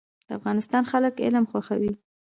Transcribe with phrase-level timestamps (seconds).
[0.27, 1.93] د افغانستان خلک علم خوښوي